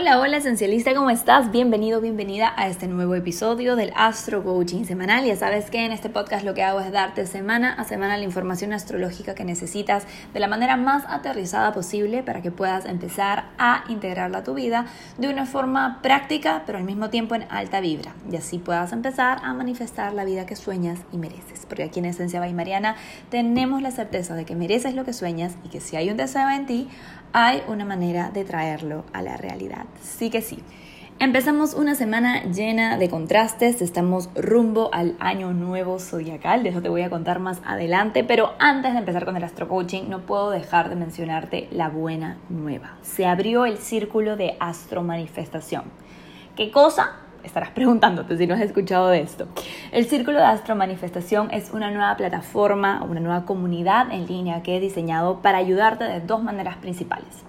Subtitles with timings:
[0.00, 1.50] Hola, hola esencialista, ¿cómo estás?
[1.50, 5.24] Bienvenido, bienvenida a este nuevo episodio del Astro Coaching Semanal.
[5.24, 8.22] Ya sabes que en este podcast lo que hago es darte semana a semana la
[8.22, 13.82] información astrológica que necesitas de la manera más aterrizada posible para que puedas empezar a
[13.88, 18.14] integrarla a tu vida de una forma práctica, pero al mismo tiempo en alta vibra.
[18.30, 21.66] Y así puedas empezar a manifestar la vida que sueñas y mereces.
[21.66, 22.94] Porque aquí en Esencia by Mariana
[23.30, 26.48] tenemos la certeza de que mereces lo que sueñas y que si hay un deseo
[26.50, 26.88] en ti,
[27.32, 29.84] hay una manera de traerlo a la realidad.
[30.02, 30.62] Sí que sí.
[31.20, 36.88] Empezamos una semana llena de contrastes, estamos rumbo al año nuevo zodiacal, de eso te
[36.88, 40.50] voy a contar más adelante, pero antes de empezar con el astro coaching no puedo
[40.50, 42.98] dejar de mencionarte la buena nueva.
[43.02, 45.84] Se abrió el círculo de astro manifestación.
[46.54, 47.16] ¿Qué cosa?
[47.48, 49.48] Estarás preguntándote si no has escuchado de esto.
[49.90, 54.76] El Círculo de Astro Manifestación es una nueva plataforma, una nueva comunidad en línea que
[54.76, 57.44] he diseñado para ayudarte de dos maneras principales.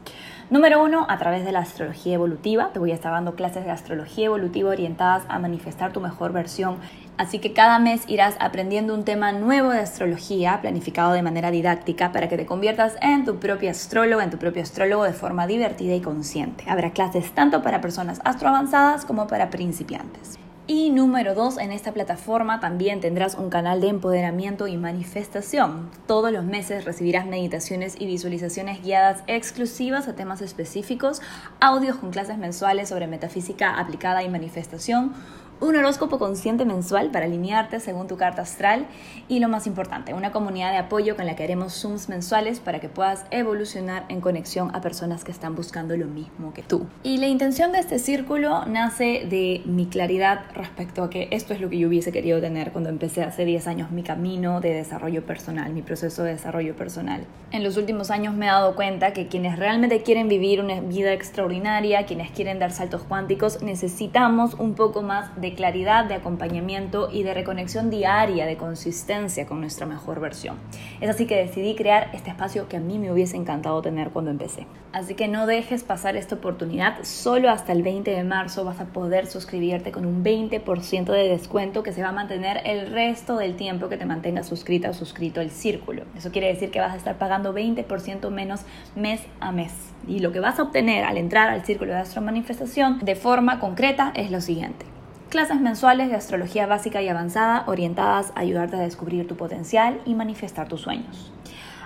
[0.49, 2.71] Número uno, a través de la astrología evolutiva.
[2.73, 6.77] Te voy a estar dando clases de astrología evolutiva orientadas a manifestar tu mejor versión.
[7.20, 12.13] Así que cada mes irás aprendiendo un tema nuevo de astrología, planificado de manera didáctica,
[12.13, 15.93] para que te conviertas en tu propio astrólogo, en tu propio astrólogo de forma divertida
[15.95, 16.63] y consciente.
[16.70, 20.40] Habrá clases tanto para personas astroavanzadas como para principiantes.
[20.65, 25.90] Y número dos, en esta plataforma también tendrás un canal de empoderamiento y manifestación.
[26.05, 31.21] Todos los meses recibirás meditaciones y visualizaciones guiadas exclusivas a temas específicos,
[31.59, 35.13] audios con clases mensuales sobre metafísica aplicada y manifestación,
[35.62, 38.88] un horóscopo consciente mensual para alinearte según tu carta astral
[39.27, 42.79] y lo más importante, una comunidad de apoyo con la que haremos Zooms mensuales para
[42.79, 46.87] que puedas evolucionar en conexión a personas que están buscando lo mismo que tú.
[47.04, 51.62] Y la intención de este círculo nace de mi claridad respecto a que esto es
[51.62, 55.26] lo que yo hubiese querido tener cuando empecé hace 10 años mi camino de desarrollo
[55.26, 57.26] personal, mi proceso de desarrollo personal.
[57.52, 61.13] En los últimos años me he dado cuenta que quienes realmente quieren vivir una vida
[61.13, 67.24] extraordinaria, quienes quieren dar saltos cuánticos, necesitamos un poco más de claridad, de acompañamiento y
[67.24, 70.58] de reconexión diaria, de consistencia con nuestra mejor versión.
[71.02, 74.32] Es así que decidí crear este espacio que a mí me hubiese encantado tener cuando
[74.32, 74.66] empecé.
[74.92, 78.86] Así que no dejes pasar esta oportunidad, solo hasta el 20 de marzo vas a
[78.86, 83.56] poder suscribirte con un 20% de descuento que se va a mantener el resto del
[83.56, 86.04] tiempo que te mantengas suscrita o suscrito al círculo.
[86.18, 88.62] Eso quiere decir que vas a estar pagando 20% menos
[88.96, 89.74] mes a mes.
[90.08, 93.59] Y lo que vas a obtener al entrar al círculo de Astro Manifestación de forma
[93.59, 94.86] concreta es lo siguiente
[95.29, 100.16] clases mensuales de astrología básica y avanzada orientadas a ayudarte a descubrir tu potencial y
[100.16, 101.31] manifestar tus sueños.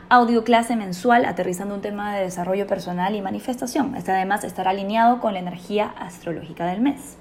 [0.09, 3.95] Audio clase mensual aterrizando un tema de desarrollo personal y manifestación.
[3.95, 7.17] Este además estará alineado con la energía astrológica del mes.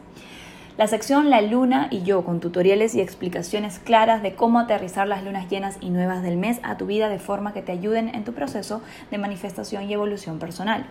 [0.79, 5.25] La sección La Luna y yo con tutoriales y explicaciones claras de cómo aterrizar las
[5.25, 8.25] lunas llenas y nuevas del mes a tu vida de forma que te ayuden en
[8.25, 10.87] tu proceso de manifestación y evolución personal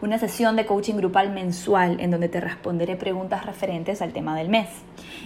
[0.00, 4.48] una sesión de coaching grupal mensual en donde te responderé preguntas referentes al tema del
[4.48, 4.68] mes.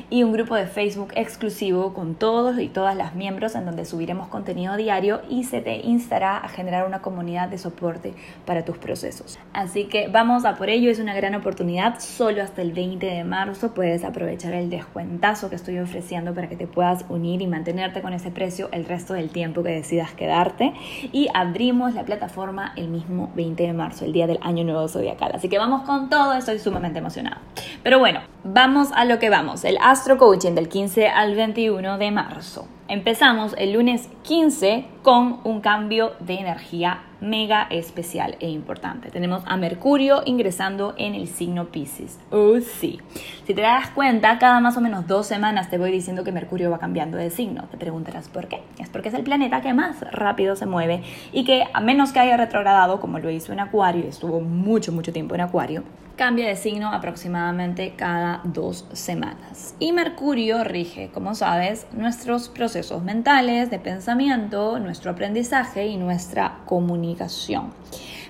[0.08, 4.28] Y un grupo de Facebook exclusivo con todos y todas las miembros en donde subiremos
[4.28, 8.14] contenido diario y se te instará a generar una comunidad de soporte
[8.46, 9.38] para tus procesos.
[9.52, 13.24] Así que vamos a por ello, es una gran oportunidad, solo hasta el 20 de
[13.24, 18.00] marzo puedes aprovechar el descuentazo que estoy ofreciendo para que te puedas unir y mantenerte
[18.00, 20.72] con ese precio el resto del tiempo que decidas quedarte.
[21.12, 25.32] Y abrimos la plataforma el mismo 20 de marzo, el día del año nuevo zodiacal.
[25.34, 27.40] Así que vamos con todo, estoy sumamente emocionada.
[27.82, 32.10] Pero bueno, vamos a lo que vamos, el Astro Coaching del 15 al 21 de
[32.10, 32.66] marzo.
[32.88, 39.10] Empezamos el lunes 15 con un cambio de energía mega especial e importante.
[39.10, 42.18] Tenemos a Mercurio ingresando en el signo Pisces.
[42.32, 43.00] Oh, sí.
[43.46, 46.70] Si te das cuenta, cada más o menos dos semanas te voy diciendo que Mercurio
[46.70, 47.64] va cambiando de signo.
[47.70, 48.62] Te preguntarás por qué.
[48.78, 52.18] Es porque es el planeta que más rápido se mueve y que a menos que
[52.18, 55.84] haya retrogradado, como lo hizo en Acuario, estuvo mucho, mucho tiempo en Acuario,
[56.16, 59.74] cambia de signo aproximadamente cada dos semanas.
[59.78, 67.72] Y Mercurio rige, como sabes, nuestros procesos mentales, de pensamiento, nuestro aprendizaje y nuestra comunicación.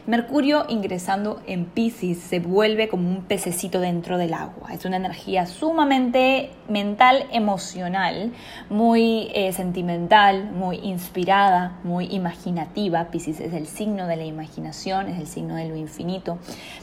[0.05, 4.75] Mercurio ingresando en Pisces se vuelve como un pececito dentro del agua.
[4.75, 8.33] Es una energía sumamente mental, emocional,
[8.69, 13.13] muy eh, sentimental, muy inspirada, muy imaginativa.
[13.13, 16.39] Pisces es el signo de la imaginación, es el signo de lo infinito.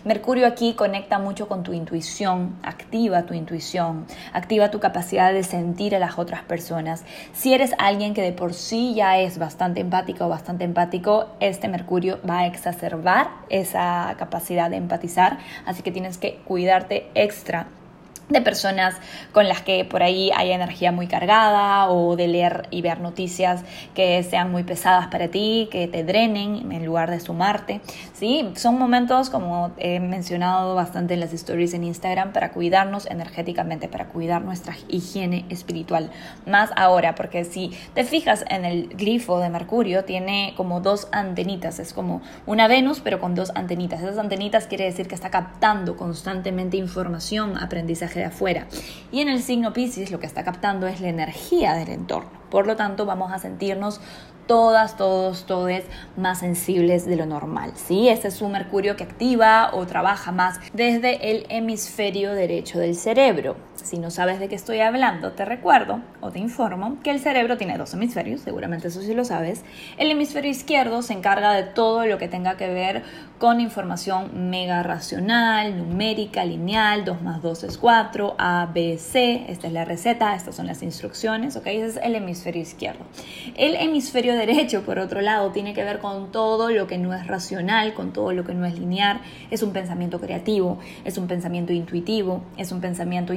[0.05, 5.93] Mercurio aquí conecta mucho con tu intuición, activa tu intuición, activa tu capacidad de sentir
[5.93, 7.03] a las otras personas.
[7.33, 11.67] Si eres alguien que de por sí ya es bastante empático o bastante empático, este
[11.67, 13.08] Mercurio va a exacerbar
[13.49, 17.67] esa capacidad de empatizar, así que tienes que cuidarte extra
[18.29, 18.95] de personas
[19.33, 23.63] con las que por ahí hay energía muy cargada o de leer y ver noticias
[23.95, 27.81] que sean muy pesadas para ti, que te drenen en lugar de sumarte.
[28.13, 33.87] Sí, son momentos como he mencionado bastante en las stories en Instagram para cuidarnos energéticamente,
[33.87, 36.11] para cuidar nuestra higiene espiritual.
[36.45, 41.79] Más ahora, porque si te fijas en el glifo de Mercurio, tiene como dos antenitas,
[41.79, 44.01] es como una Venus pero con dos antenitas.
[44.01, 48.67] Esas antenitas quiere decir que está captando constantemente información, aprendizaje de afuera.
[49.11, 52.29] Y en el signo Pisces lo que está captando es la energía del entorno.
[52.49, 53.99] Por lo tanto, vamos a sentirnos
[54.49, 55.85] todas, todos, todes
[56.17, 57.73] más sensibles de lo normal.
[57.75, 58.09] ¿sí?
[58.09, 63.55] Este es un Mercurio que activa o trabaja más desde el hemisferio derecho del cerebro.
[63.83, 67.57] Si no sabes de qué estoy hablando, te recuerdo o te informo que el cerebro
[67.57, 69.63] tiene dos hemisferios, seguramente eso sí lo sabes.
[69.97, 73.03] El hemisferio izquierdo se encarga de todo lo que tenga que ver
[73.39, 79.67] con información mega racional, numérica, lineal, 2 más 2 es 4, A, B, C, esta
[79.67, 81.67] es la receta, estas son las instrucciones, ¿ok?
[81.67, 83.05] Ese es el hemisferio izquierdo.
[83.55, 87.27] El hemisferio derecho, por otro lado, tiene que ver con todo lo que no es
[87.27, 89.21] racional, con todo lo que no es lineal,
[89.51, 93.33] es un pensamiento creativo, es un pensamiento intuitivo, es un pensamiento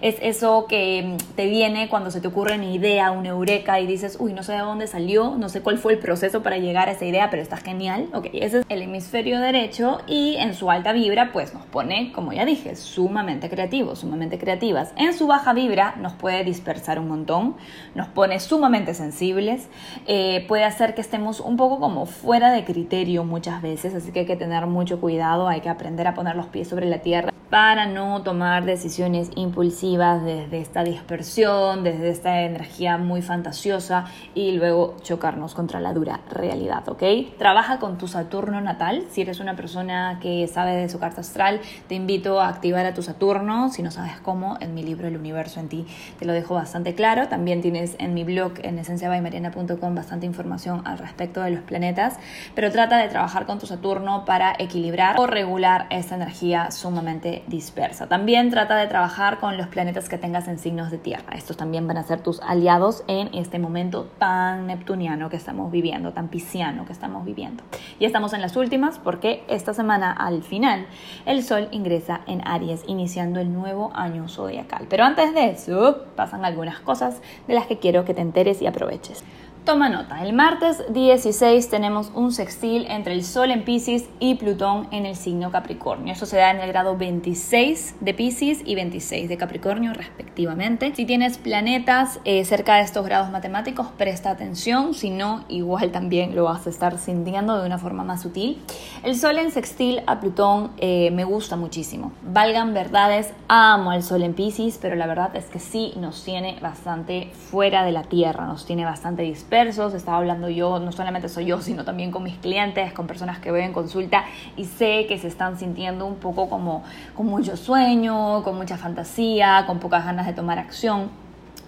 [0.00, 3.86] es eso que mm, te viene cuando se te ocurre una idea, una eureka y
[3.86, 6.88] dices, uy, no sé de dónde salió, no sé cuál fue el proceso para llegar
[6.88, 10.70] a esa idea, pero está genial, ok, ese es el hemisferio derecho y en su
[10.70, 14.92] alta vibra pues nos pone, como ya dije, sumamente creativos, sumamente creativas.
[14.96, 17.56] En su baja vibra nos puede dispersar un montón,
[17.94, 19.68] nos pone sumamente sensibles,
[20.06, 24.20] eh, puede hacer que estemos un poco como fuera de criterio muchas veces, así que
[24.20, 27.32] hay que tener mucho cuidado, hay que aprender a poner los pies sobre la tierra
[27.50, 34.96] para no tomar decisiones impulsivas desde esta dispersión, desde esta energía muy fantasiosa y luego
[35.02, 37.02] chocarnos contra la dura realidad, ¿ok?
[37.38, 41.60] Trabaja con tu Saturno natal, si eres una persona que sabe de su carta astral,
[41.88, 45.16] te invito a activar a tu Saturno, si no sabes cómo, en mi libro El
[45.16, 45.86] universo en ti
[46.18, 50.98] te lo dejo bastante claro, también tienes en mi blog en esenciabaymariana.com bastante información al
[50.98, 52.18] respecto de los planetas,
[52.54, 58.06] pero trata de trabajar con tu Saturno para equilibrar o regular esta energía sumamente dispersa.
[58.06, 61.34] También trata de trabajar con los planetas que tengas en signos de tierra.
[61.34, 66.14] Estos también van a ser tus aliados en este momento tan neptuniano que estamos viviendo,
[66.14, 67.62] tan pisciano que estamos viviendo.
[67.98, 70.86] Y estamos en las últimas porque esta semana al final
[71.26, 74.86] el Sol ingresa en Aries, iniciando el nuevo año zodiacal.
[74.88, 78.66] Pero antes de eso pasan algunas cosas de las que quiero que te enteres y
[78.66, 79.22] aproveches.
[79.66, 84.86] Toma nota, el martes 16 tenemos un sextil entre el Sol en Pisces y Plutón
[84.92, 86.12] en el signo Capricornio.
[86.12, 90.94] Eso se da en el grado 26 de Pisces y 26 de Capricornio respectivamente.
[90.94, 96.36] Si tienes planetas eh, cerca de estos grados matemáticos, presta atención, si no, igual también
[96.36, 98.62] lo vas a estar sintiendo de una forma más sutil.
[99.02, 102.12] El Sol en sextil a Plutón eh, me gusta muchísimo.
[102.22, 106.56] Valgan verdades, amo al Sol en Pisces, pero la verdad es que sí nos tiene
[106.62, 111.46] bastante fuera de la Tierra, nos tiene bastante dispersos estaba hablando yo, no solamente soy
[111.46, 114.24] yo, sino también con mis clientes, con personas que veo en consulta
[114.56, 119.64] y sé que se están sintiendo un poco como con mucho sueño, con mucha fantasía,
[119.66, 121.10] con pocas ganas de tomar acción.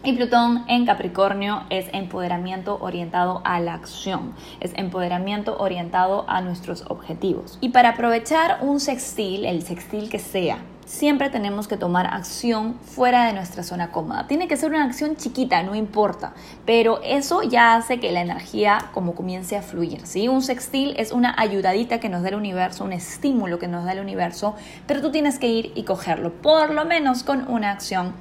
[0.04, 6.84] Y Plutón en Capricornio es empoderamiento orientado a la acción, es empoderamiento orientado a nuestros
[6.88, 7.58] objetivos.
[7.60, 10.58] Y para aprovechar un sextil, el sextil que sea,
[10.88, 14.26] siempre tenemos que tomar acción fuera de nuestra zona cómoda.
[14.26, 16.32] Tiene que ser una acción chiquita, no importa,
[16.64, 20.28] pero eso ya hace que la energía como comience a fluir, ¿sí?
[20.28, 23.92] Un sextil es una ayudadita que nos da el universo, un estímulo que nos da
[23.92, 24.54] el universo,
[24.86, 28.14] pero tú tienes que ir y cogerlo, por lo menos con una acción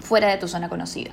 [0.00, 1.10] fuera de tu zona conocida.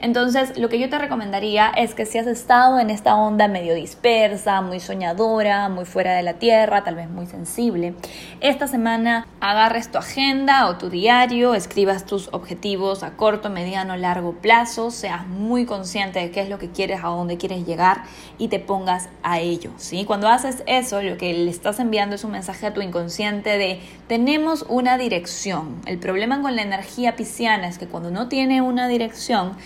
[0.00, 3.74] Entonces, lo que yo te recomendaría es que si has estado en esta onda medio
[3.74, 7.94] dispersa, muy soñadora, muy fuera de la tierra, tal vez muy sensible,
[8.40, 14.32] esta semana agarres tu agenda o tu diario, escribas tus objetivos a corto, mediano, largo
[14.32, 18.02] plazo, seas muy consciente de qué es lo que quieres, a dónde quieres llegar
[18.38, 20.04] y te pongas a ello, ¿sí?
[20.04, 23.80] Cuando haces eso, lo que le estás enviando es un mensaje a tu inconsciente de
[24.08, 25.80] tenemos una dirección.
[25.86, 29.56] El problema con la energía pisciana es que cuando no tiene una dirección,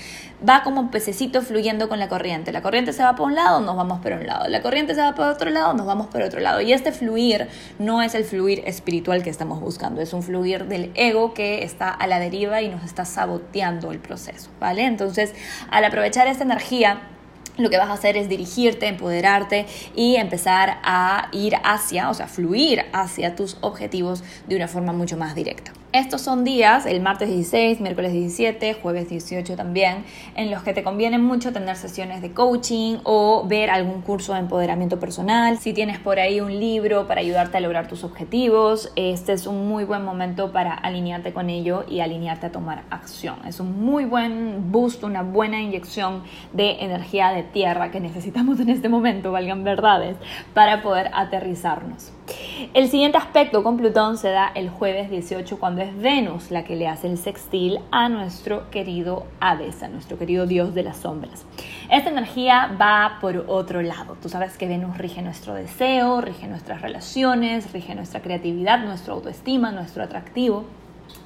[0.47, 2.53] va como pececito fluyendo con la corriente.
[2.53, 4.49] La corriente se va por un lado, nos vamos por un lado.
[4.49, 6.61] La corriente se va por otro lado, nos vamos por otro lado.
[6.61, 7.49] Y este fluir
[7.79, 11.91] no es el fluir espiritual que estamos buscando, es un fluir del ego que está
[11.91, 14.85] a la deriva y nos está saboteando el proceso, ¿vale?
[14.85, 15.35] Entonces,
[15.71, 17.01] al aprovechar esta energía,
[17.59, 22.27] lo que vas a hacer es dirigirte, empoderarte y empezar a ir hacia, o sea,
[22.27, 25.73] fluir hacia tus objetivos de una forma mucho más directa.
[25.93, 30.83] Estos son días, el martes 16, miércoles 17, jueves 18 también, en los que te
[30.83, 35.59] conviene mucho tener sesiones de coaching o ver algún curso de empoderamiento personal.
[35.59, 39.69] Si tienes por ahí un libro para ayudarte a lograr tus objetivos, este es un
[39.69, 43.37] muy buen momento para alinearte con ello y alinearte a tomar acción.
[43.47, 48.69] Es un muy buen boost, una buena inyección de energía de tierra que necesitamos en
[48.69, 50.17] este momento, valgan verdades,
[50.53, 52.16] para poder aterrizarnos.
[52.75, 56.77] El siguiente aspecto con Plutón se da el jueves 18 cuando es Venus la que
[56.77, 61.45] le hace el sextil a nuestro querido Hades, a nuestro querido dios de las sombras.
[61.91, 64.17] Esta energía va por otro lado.
[64.21, 69.71] Tú sabes que Venus rige nuestro deseo, rige nuestras relaciones, rige nuestra creatividad, nuestra autoestima,
[69.71, 70.65] nuestro atractivo.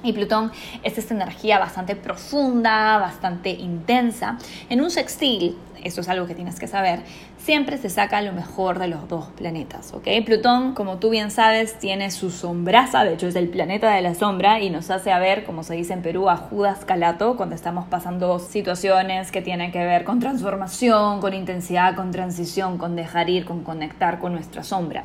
[0.03, 0.51] Y Plutón
[0.83, 4.37] es esta energía bastante profunda, bastante intensa.
[4.69, 7.01] En un sextil, esto es algo que tienes que saber,
[7.43, 10.07] siempre se saca lo mejor de los dos planetas, ¿ok?
[10.25, 14.13] Plutón, como tú bien sabes, tiene su sombraza, de hecho es el planeta de la
[14.13, 17.55] sombra y nos hace a ver, como se dice en Perú, a Judas Calato cuando
[17.55, 23.29] estamos pasando situaciones que tienen que ver con transformación, con intensidad, con transición, con dejar
[23.29, 25.03] ir, con conectar con nuestra sombra.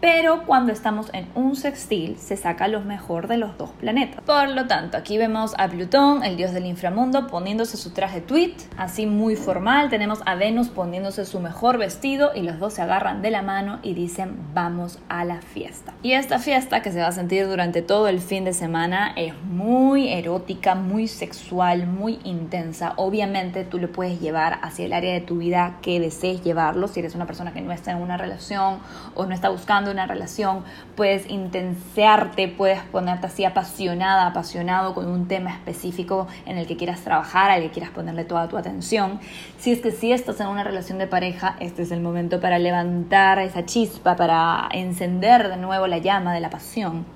[0.00, 4.20] Pero cuando estamos en un sextil, se saca lo mejor de los dos planetas.
[4.22, 8.54] Por lo tanto, aquí vemos a Plutón, el dios del inframundo, poniéndose su traje tweet,
[8.76, 9.88] así muy formal.
[9.88, 13.78] Tenemos a Venus poniéndose su mejor vestido y los dos se agarran de la mano
[13.82, 15.94] y dicen vamos a la fiesta.
[16.02, 19.34] Y esta fiesta que se va a sentir durante todo el fin de semana es
[19.42, 22.94] muy erótica, muy sexual, muy intensa.
[22.96, 26.88] Obviamente tú lo puedes llevar hacia el área de tu vida que desees llevarlo.
[26.88, 28.78] Si eres una persona que no está en una relación
[29.14, 30.64] o no está buscando una relación,
[30.94, 37.00] puedes intensearte, puedes ponerte así apasionada, apasionado con un tema específico en el que quieras
[37.00, 39.20] trabajar, al que quieras ponerle toda tu atención.
[39.58, 42.58] Si es que si estás en una relación de pareja, este es el momento para
[42.58, 47.15] levantar esa chispa, para encender de nuevo la llama de la pasión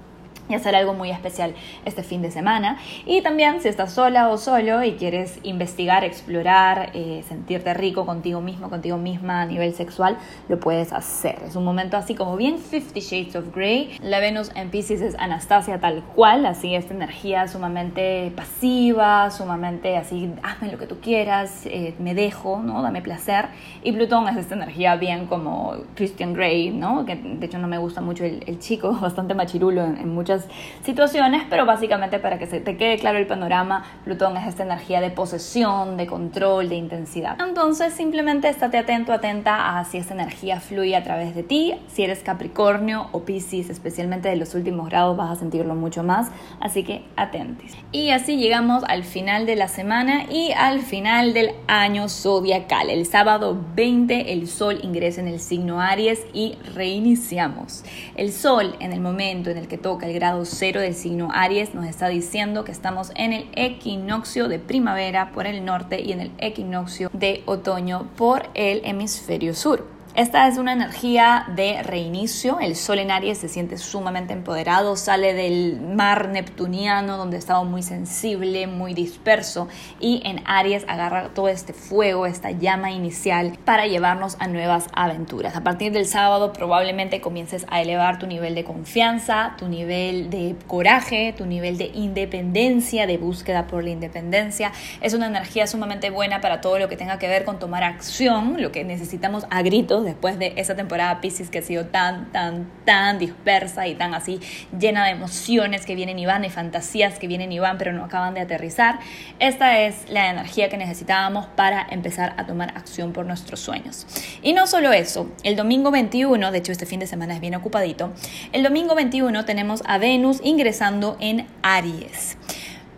[0.51, 1.55] y hacer algo muy especial
[1.85, 2.79] este fin de semana.
[3.07, 8.41] Y también si estás sola o solo y quieres investigar, explorar, eh, sentirte rico contigo
[8.41, 11.39] mismo, contigo misma a nivel sexual, lo puedes hacer.
[11.47, 13.97] Es un momento así como bien Fifty Shades of Grey.
[14.03, 20.33] La Venus en Pisces es Anastasia tal cual, así esta energía sumamente pasiva, sumamente así,
[20.43, 22.83] hazme lo que tú quieras, eh, me dejo, ¿no?
[22.83, 23.47] Dame placer.
[23.83, 27.05] Y Plutón es esta energía bien como Christian Grey, ¿no?
[27.05, 30.09] Que de hecho no me gusta mucho el, chico, bastante machirulo en
[30.47, 34.63] muchas situaciones, pero básicamente para que se te quede claro el panorama, Plutón es esta
[34.63, 37.37] energía de posesión, de control, de intensidad.
[37.41, 41.75] Entonces simplemente estate atento, atenta a si esta energía fluye a través de ti.
[41.89, 46.31] Si eres Capricornio o Piscis, especialmente de los últimos grados, vas a sentirlo mucho más,
[46.61, 47.77] así que atentis.
[47.93, 52.91] Y así llegamos al final de la semana y al final del año zodiacal.
[52.91, 57.85] El sábado 20 el Sol ingresa en el signo Aries y reiniciamos.
[58.17, 61.75] El Sol en el momento en el que toca el grado cero del signo Aries
[61.75, 66.21] nos está diciendo que estamos en el equinoccio de primavera por el norte y en
[66.21, 70.00] el equinoccio de otoño por el hemisferio sur.
[70.17, 72.59] Esta es una energía de reinicio.
[72.59, 77.85] El Sol en Aries se siente sumamente empoderado, sale del mar neptuniano donde estaba muy
[77.85, 79.69] sensible, muy disperso
[80.01, 85.55] y en Aries agarra todo este fuego, esta llama inicial para llevarnos a nuevas aventuras.
[85.55, 90.57] A partir del sábado probablemente comiences a elevar tu nivel de confianza, tu nivel de
[90.67, 94.73] coraje, tu nivel de independencia, de búsqueda por la independencia.
[95.01, 98.61] Es una energía sumamente buena para todo lo que tenga que ver con tomar acción,
[98.61, 102.71] lo que necesitamos a gritos después de esa temporada Pisces que ha sido tan, tan,
[102.85, 104.41] tan dispersa y tan así
[104.79, 108.05] llena de emociones que vienen y van, de fantasías que vienen y van, pero no
[108.05, 108.99] acaban de aterrizar.
[109.39, 114.07] Esta es la energía que necesitábamos para empezar a tomar acción por nuestros sueños.
[114.43, 117.55] Y no solo eso, el domingo 21, de hecho este fin de semana es bien
[117.55, 118.13] ocupadito,
[118.53, 122.37] el domingo 21 tenemos a Venus ingresando en Aries.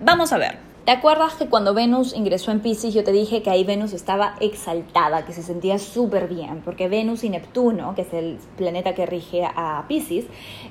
[0.01, 0.72] Vamos a ver.
[0.85, 4.35] ¿Te acuerdas que cuando Venus ingresó en Pisces yo te dije que ahí Venus estaba
[4.41, 6.61] exaltada, que se sentía súper bien?
[6.65, 10.25] Porque Venus y Neptuno, que es el planeta que rige a Pisces,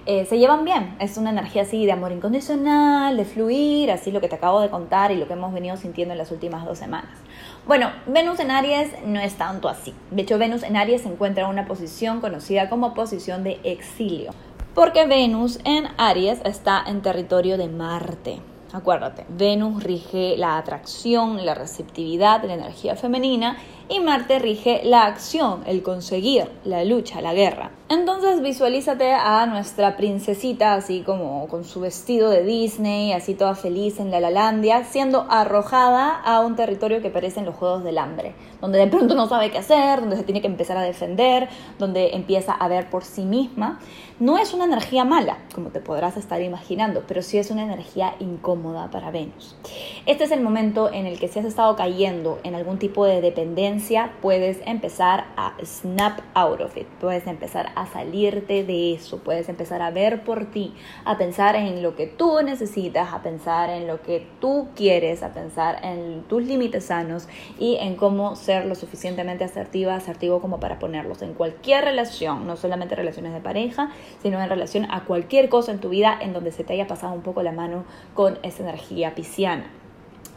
[0.06, 0.98] eh, se llevan bien.
[1.00, 4.70] Es una energía así de amor incondicional, de fluir, así lo que te acabo de
[4.70, 7.18] contar y lo que hemos venido sintiendo en las últimas dos semanas.
[7.65, 9.94] Bueno, Venus en Aries no es tanto así.
[10.12, 14.32] De hecho, Venus en Aries se encuentra en una posición conocida como posición de exilio.
[14.75, 18.50] Porque Venus en Aries está en territorio de Marte.
[18.74, 23.58] Acuérdate, Venus rige la atracción, la receptividad, la energía femenina
[23.91, 27.71] y Marte rige la acción, el conseguir, la lucha, la guerra.
[27.89, 34.00] Entonces visualízate a nuestra princesita así como con su vestido de Disney, así toda feliz
[34.00, 38.79] en la Lalandia, siendo arrojada a un territorio que parecen los Juegos del Hambre, donde
[38.79, 42.53] de pronto no sabe qué hacer, donde se tiene que empezar a defender, donde empieza
[42.53, 43.81] a ver por sí misma.
[44.21, 48.15] No es una energía mala, como te podrás estar imaginando, pero sí es una energía
[48.19, 49.57] incómoda para Venus.
[50.05, 53.19] Este es el momento en el que si has estado cayendo en algún tipo de
[53.19, 53.80] dependencia,
[54.21, 59.81] puedes empezar a snap out of it, puedes empezar a salirte de eso, puedes empezar
[59.81, 60.73] a ver por ti,
[61.05, 65.33] a pensar en lo que tú necesitas, a pensar en lo que tú quieres, a
[65.33, 67.27] pensar en tus límites sanos
[67.59, 72.55] y en cómo ser lo suficientemente asertiva, asertivo como para ponerlos en cualquier relación, no
[72.55, 76.51] solamente relaciones de pareja, sino en relación a cualquier cosa en tu vida en donde
[76.51, 77.83] se te haya pasado un poco la mano
[78.13, 79.80] con esa energía pisciana.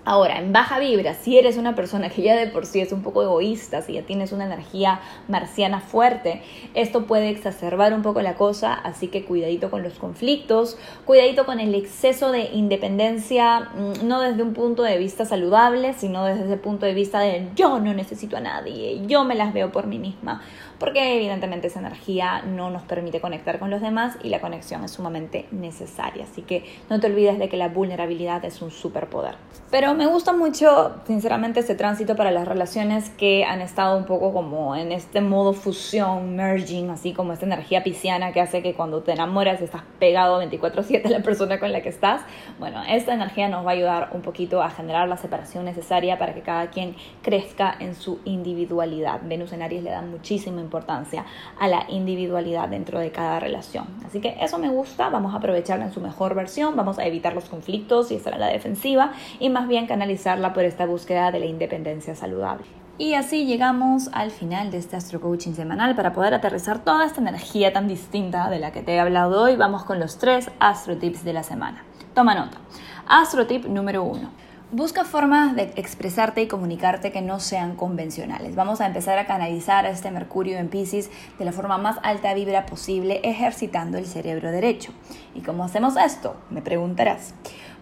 [0.07, 3.03] Ahora, en baja vibra, si eres una persona que ya de por sí es un
[3.03, 6.43] poco egoísta, si ya tienes una energía marciana fuerte,
[6.75, 11.59] esto puede exacerbar un poco la cosa, así que cuidadito con los conflictos, cuidadito con
[11.59, 16.57] el exceso de independencia, mm, no desde un punto de vista saludable, sino desde ese
[16.59, 19.99] punto de vista de yo no necesito a nadie, yo me las veo por mí
[19.99, 20.43] misma
[20.79, 24.93] porque evidentemente esa energía no nos permite conectar con los demás y la conexión es
[24.93, 26.25] sumamente necesaria.
[26.25, 29.37] Así que no te olvides de que la vulnerabilidad es un superpoder.
[29.71, 34.33] Pero me gusta mucho, sinceramente, este tránsito para las relaciones que han estado un poco
[34.33, 39.03] como en este modo fusión, merging, así como esta energía pisciana que hace que cuando
[39.03, 42.23] te enamoras estás pegado 24/7 a la persona con la que estás.
[42.59, 46.35] Bueno, esta energía nos va a ayudar un poquito a generar la separación necesaria para
[46.35, 49.21] que cada quien crezca en su individualidad.
[49.25, 51.25] Venus en Aries le da muchísima importancia
[51.61, 53.87] a la individualidad dentro de cada relación.
[54.07, 57.35] Así que eso me gusta, vamos a aprovecharla en su mejor versión, vamos a evitar
[57.35, 61.41] los conflictos y estar en la defensiva y más bien canalizarla por esta búsqueda de
[61.41, 62.67] la independencia saludable.
[62.97, 67.21] Y así llegamos al final de este Astro Coaching semanal para poder aterrizar toda esta
[67.21, 69.57] energía tan distinta de la que te he hablado hoy.
[69.57, 71.83] Vamos con los tres Astro Tips de la semana.
[72.15, 72.59] Toma nota.
[73.07, 74.44] Astro Tip número uno
[74.77, 78.57] Busca formas de expresarte y comunicarte que no sean convencionales.
[78.57, 82.35] Vamos a empezar a canalizar a este Mercurio en Pisces de la forma más alta
[82.35, 84.91] vibra posible, ejercitando el cerebro derecho.
[85.33, 86.35] ¿Y cómo hacemos esto?
[86.51, 87.35] Me preguntarás.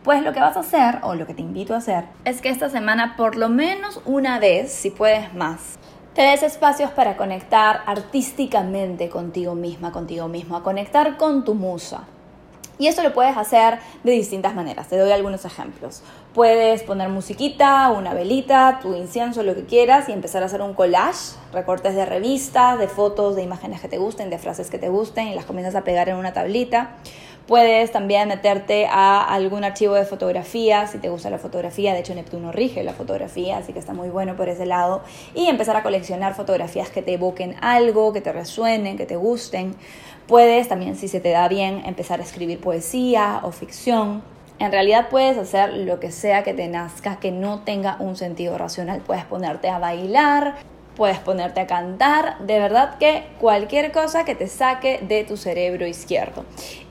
[0.03, 2.51] Pues lo que vas a hacer, o lo que te invito a hacer, es que
[2.51, 5.79] esta semana por lo menos una vez, si puedes más,
[6.13, 12.07] te des espacios para conectar artísticamente contigo misma, contigo mismo, a conectar con tu musa.
[12.83, 14.89] Y eso lo puedes hacer de distintas maneras.
[14.89, 16.03] Te doy algunos ejemplos.
[16.35, 20.75] Puedes poner musiquita, una velita, tu incienso, lo que quieras y empezar a hacer un
[20.75, 24.89] collage, recortes de revistas, de fotos, de imágenes que te gusten, de frases que te
[24.89, 26.97] gusten y las comienzas a pegar en una tablita.
[27.47, 32.15] Puedes también meterte a algún archivo de fotografía, si te gusta la fotografía, de hecho
[32.15, 35.03] Neptuno rige la fotografía, así que está muy bueno por ese lado,
[35.35, 39.75] y empezar a coleccionar fotografías que te evoquen algo, que te resuenen, que te gusten.
[40.29, 44.23] Puedes también, si se te da bien, empezar a escribir poesía o ficción.
[44.61, 48.57] En realidad puedes hacer lo que sea que te nazca, que no tenga un sentido
[48.57, 49.01] racional.
[49.01, 50.55] Puedes ponerte a bailar,
[50.97, 55.87] puedes ponerte a cantar, de verdad que cualquier cosa que te saque de tu cerebro
[55.87, 56.45] izquierdo.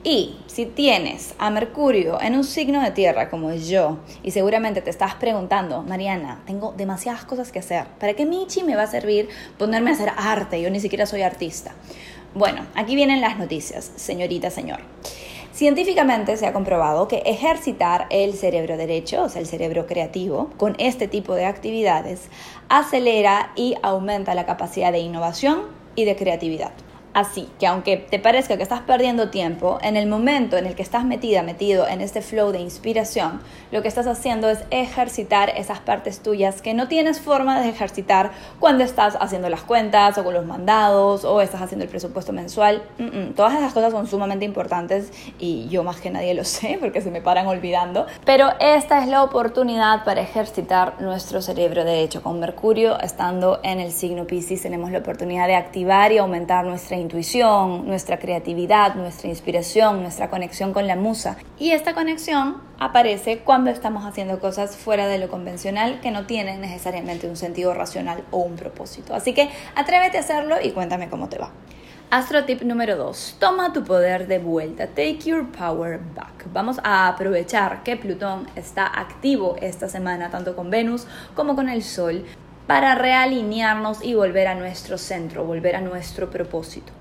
[0.03, 4.89] Y si tienes a Mercurio en un signo de tierra como yo, y seguramente te
[4.89, 9.29] estás preguntando, Mariana, tengo demasiadas cosas que hacer, ¿para qué Michi me va a servir
[9.57, 10.61] ponerme a hacer arte?
[10.61, 11.71] Yo ni siquiera soy artista.
[12.33, 14.79] Bueno, aquí vienen las noticias, señorita, señor.
[15.53, 20.75] Científicamente se ha comprobado que ejercitar el cerebro derecho, o sea, el cerebro creativo, con
[20.79, 22.29] este tipo de actividades,
[22.69, 25.63] acelera y aumenta la capacidad de innovación
[25.95, 26.71] y de creatividad.
[27.13, 30.81] Así que aunque te parezca que estás perdiendo tiempo, en el momento en el que
[30.81, 35.79] estás metida, metido en este flow de inspiración, lo que estás haciendo es ejercitar esas
[35.79, 40.33] partes tuyas que no tienes forma de ejercitar cuando estás haciendo las cuentas o con
[40.33, 42.83] los mandados o estás haciendo el presupuesto mensual.
[43.35, 47.11] Todas esas cosas son sumamente importantes y yo más que nadie lo sé porque se
[47.11, 48.05] me paran olvidando.
[48.25, 52.21] Pero esta es la oportunidad para ejercitar nuestro cerebro derecho.
[52.23, 57.00] Con Mercurio estando en el signo Pisces tenemos la oportunidad de activar y aumentar nuestra
[57.01, 61.37] intuición, nuestra creatividad, nuestra inspiración, nuestra conexión con la musa.
[61.59, 66.61] Y esta conexión aparece cuando estamos haciendo cosas fuera de lo convencional que no tienen
[66.61, 69.13] necesariamente un sentido racional o un propósito.
[69.13, 71.51] Así que atrévete a hacerlo y cuéntame cómo te va.
[72.11, 73.37] Astro tip número 2.
[73.39, 74.87] Toma tu poder de vuelta.
[74.87, 76.45] Take your power back.
[76.51, 81.81] Vamos a aprovechar que Plutón está activo esta semana, tanto con Venus como con el
[81.83, 82.25] Sol,
[82.71, 86.93] para realinearnos y volver a nuestro centro, volver a nuestro propósito.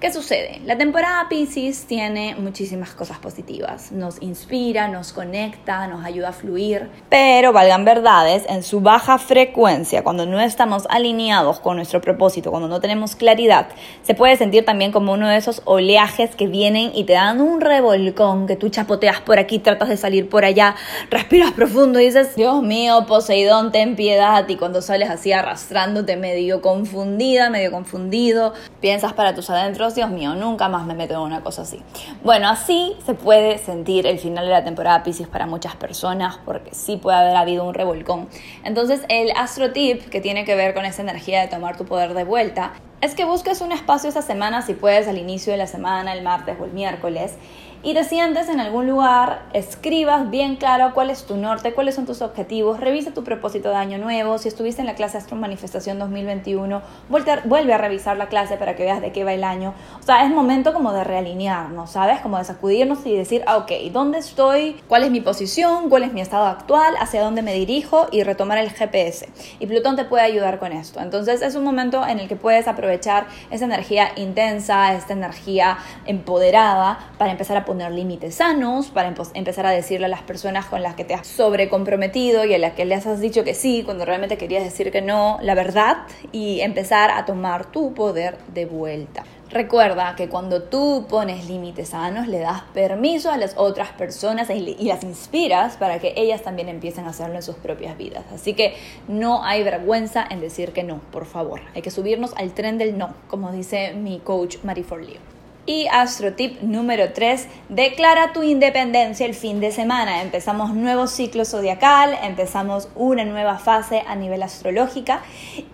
[0.00, 0.60] ¿Qué sucede?
[0.64, 3.90] La temporada Pisces tiene muchísimas cosas positivas.
[3.90, 6.88] Nos inspira, nos conecta, nos ayuda a fluir.
[7.08, 12.68] Pero, valgan verdades, en su baja frecuencia, cuando no estamos alineados con nuestro propósito, cuando
[12.68, 13.70] no tenemos claridad,
[14.02, 17.60] se puede sentir también como uno de esos oleajes que vienen y te dan un
[17.60, 20.76] revolcón, que tú chapoteas por aquí, tratas de salir por allá,
[21.10, 24.48] respiras profundo y dices, Dios mío, Poseidón, ten piedad.
[24.48, 30.34] Y cuando sales así arrastrándote medio confundida, medio confundido, piensas para tus adentros Dios mío,
[30.34, 31.82] nunca más me meto en una cosa así.
[32.22, 36.74] Bueno, así se puede sentir el final de la temporada Pisces para muchas personas, porque
[36.74, 38.28] sí puede haber habido un revolcón.
[38.64, 42.14] Entonces, el astro tip que tiene que ver con esa energía de tomar tu poder
[42.14, 45.68] de vuelta es que busques un espacio esa semana, si puedes, al inicio de la
[45.68, 47.34] semana, el martes o el miércoles,
[47.82, 52.06] y te sientes en algún lugar, escribas bien claro cuál es tu norte, cuáles son
[52.06, 55.98] tus objetivos, revisa tu propósito de año nuevo, si estuviste en la clase Astro Manifestación
[55.98, 59.74] 2021, vuelve a revisar la clase para que veas de qué va el año.
[60.00, 62.20] O sea, es momento como de realinearnos, ¿sabes?
[62.20, 64.80] Como de sacudirnos y decir, ah, ok, ¿dónde estoy?
[64.88, 65.88] ¿Cuál es mi posición?
[65.88, 66.94] ¿Cuál es mi estado actual?
[66.98, 68.08] ¿Hacia dónde me dirijo?
[68.10, 69.28] Y retomar el GPS.
[69.60, 71.00] Y Plutón te puede ayudar con esto.
[71.00, 76.98] Entonces es un momento en el que puedes aprovechar esa energía intensa, esta energía empoderada
[77.18, 80.94] para empezar a poner límites sanos, para empezar a decirle a las personas con las
[80.94, 84.38] que te has sobrecomprometido y a las que les has dicho que sí cuando realmente
[84.38, 85.98] querías decir que no, la verdad,
[86.32, 89.24] y empezar a tomar tu poder de vuelta.
[89.50, 94.84] Recuerda que cuando tú pones límites sanos, le das permiso a las otras personas y,
[94.86, 98.24] las inspiras para que ellas también empiecen a hacerlo en sus propias vidas.
[98.32, 98.76] Así que
[99.08, 101.60] no hay vergüenza en decir que no, por favor.
[101.74, 105.37] Hay que subirnos al tren del no, como dice mi coach Marie Forleo.
[105.68, 110.22] Y astro tip número 3, declara tu independencia el fin de semana.
[110.22, 115.20] Empezamos nuevo ciclo zodiacal, empezamos una nueva fase a nivel astrológica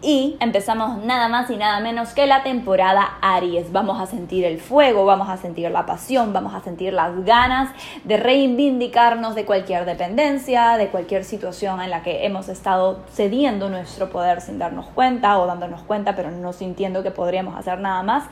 [0.02, 3.70] y empezamos nada más y nada menos que la temporada Aries.
[3.70, 7.70] Vamos a sentir el fuego, vamos a sentir la pasión, vamos a sentir las ganas
[8.02, 14.10] de reivindicarnos de cualquier dependencia, de cualquier situación en la que hemos estado cediendo nuestro
[14.10, 18.24] poder sin darnos cuenta o dándonos cuenta pero no sintiendo que podríamos hacer nada más.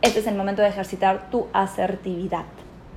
[0.00, 2.44] Este es el momento de ejercitar tu asertividad.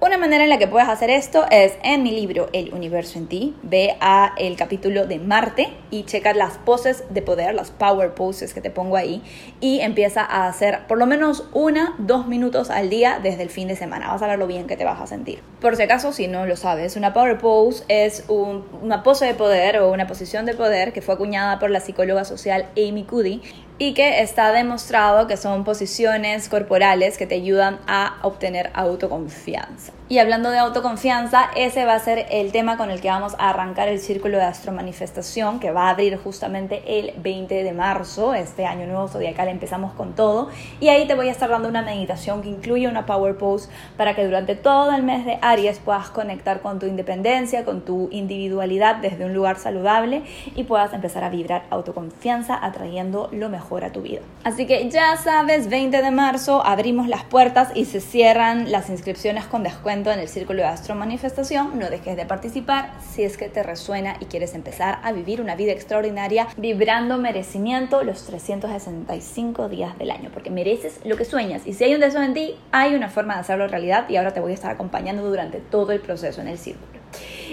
[0.06, 3.28] Una manera en la que puedes hacer esto es en mi libro El universo en
[3.28, 3.56] ti.
[3.64, 8.54] Ve a el capítulo de Marte y checa las poses de poder, las power poses
[8.54, 9.24] que te pongo ahí
[9.62, 13.70] y empieza a hacer por lo menos una, dos minutos al día desde el fin
[13.70, 14.12] de semana.
[14.12, 15.42] Vas a ver lo bien que te vas a sentir.
[15.62, 19.78] Por si acaso, si no lo sabes, una power pose es una pose de poder
[19.78, 23.42] o una posición de poder que fue acuñada por la psicóloga social Amy Cuddy
[23.78, 29.94] y que está demostrado que son posiciones corporales que te ayudan a obtener autoconfianza.
[30.14, 33.50] Y hablando de autoconfianza, ese va a ser el tema con el que vamos a
[33.50, 38.68] arrancar el círculo de astromanifestación que va a abrir justamente el 20 de marzo, este
[38.68, 40.50] año nuevo zodiacal empezamos con todo
[40.80, 44.14] y ahí te voy a estar dando una meditación que incluye una power pose para
[44.14, 48.98] que durante todo el mes de Aries puedas conectar con tu independencia, con tu individualidad
[48.98, 50.22] desde un lugar saludable
[50.56, 54.22] y puedas empezar a vibrar autoconfianza atrayendo lo mejor a tu vida.
[54.44, 59.46] Así que ya sabes, 20 de marzo abrimos las puertas y se cierran las inscripciones
[59.46, 61.80] con descuento en el Círculo de Astro Manifestación.
[61.80, 65.56] No dejes de participar si es que te resuena y quieres empezar a vivir una
[65.56, 71.66] vida extraordinaria vibrando merecimiento los 365 días del año, porque mereces lo que sueñas.
[71.66, 74.34] Y si hay un deseo en ti, hay una forma de hacerlo realidad y ahora
[74.34, 77.00] te voy a estar acompañando durante todo el proceso en el círculo.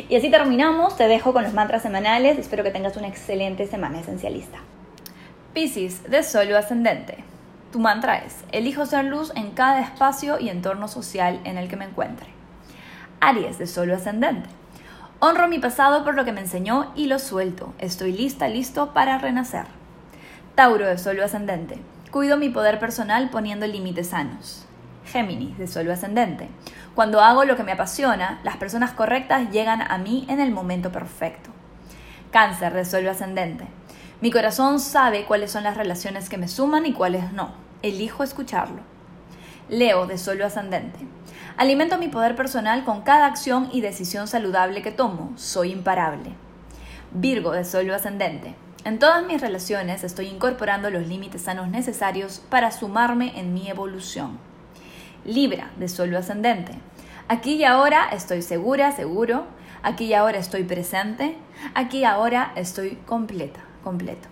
[0.09, 4.01] Y así terminamos, te dejo con los mantras semanales, espero que tengas una excelente semana
[4.01, 4.59] esencialista.
[5.53, 7.19] Piscis de Sol ascendente.
[7.73, 11.77] Tu mantra es, elijo ser luz en cada espacio y entorno social en el que
[11.77, 12.40] me encuentre.
[13.21, 14.49] Aries de solo ascendente.
[15.19, 17.75] Honro mi pasado por lo que me enseñó y lo suelto.
[17.79, 19.67] Estoy lista, listo para renacer.
[20.55, 21.79] Tauro de solo ascendente.
[22.11, 24.65] Cuido mi poder personal poniendo límites sanos.
[25.05, 26.49] Géminis de solo ascendente.
[26.95, 30.91] Cuando hago lo que me apasiona, las personas correctas llegan a mí en el momento
[30.91, 31.51] perfecto.
[32.31, 33.67] Cáncer de solo ascendente.
[34.23, 37.53] Mi corazón sabe cuáles son las relaciones que me suman y cuáles no.
[37.83, 38.81] Elijo escucharlo.
[39.69, 40.99] Leo de solo ascendente.
[41.57, 45.33] Alimento mi poder personal con cada acción y decisión saludable que tomo.
[45.37, 46.33] Soy imparable.
[47.13, 48.55] Virgo de solo ascendente.
[48.85, 54.39] En todas mis relaciones estoy incorporando los límites sanos necesarios para sumarme en mi evolución.
[55.25, 56.73] Libra de solo ascendente.
[57.29, 59.45] Aquí y ahora estoy segura, seguro.
[59.83, 61.37] Aquí y ahora estoy presente.
[61.75, 64.29] Aquí y ahora estoy completa completo.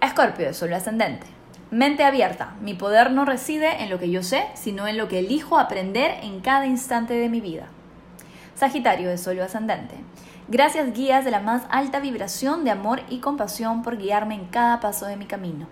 [0.00, 1.26] Escorpio de solo ascendente.
[1.72, 2.52] Mente abierta.
[2.60, 6.18] Mi poder no reside en lo que yo sé, sino en lo que elijo aprender
[6.22, 7.64] en cada instante de mi vida.
[8.54, 9.94] Sagitario de solo ascendente.
[10.48, 14.80] Gracias guías de la más alta vibración de amor y compasión por guiarme en cada
[14.80, 15.66] paso de mi camino.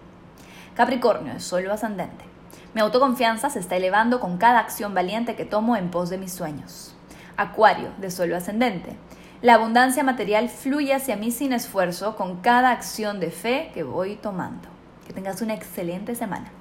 [0.74, 2.24] Capricornio de solo ascendente.
[2.72, 6.32] Mi autoconfianza se está elevando con cada acción valiente que tomo en pos de mis
[6.32, 6.94] sueños.
[7.36, 8.96] Acuario, de suelo ascendente.
[9.42, 14.16] La abundancia material fluye hacia mí sin esfuerzo con cada acción de fe que voy
[14.16, 14.79] tomando.
[15.10, 16.52] Que tengas una excelente semana.